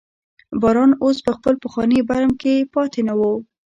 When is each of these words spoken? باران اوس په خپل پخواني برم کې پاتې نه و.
باران 0.61 0.91
اوس 1.03 1.17
په 1.25 1.31
خپل 1.37 1.53
پخواني 1.63 1.99
برم 2.09 2.31
کې 2.41 2.53
پاتې 2.73 3.01
نه 3.07 3.13
و. 3.19 3.21